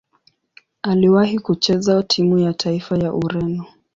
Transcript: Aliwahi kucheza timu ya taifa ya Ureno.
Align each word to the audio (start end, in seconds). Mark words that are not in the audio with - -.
Aliwahi 0.81 1.39
kucheza 1.39 2.03
timu 2.03 2.39
ya 2.39 2.53
taifa 2.53 2.97
ya 2.97 3.13
Ureno. 3.13 3.65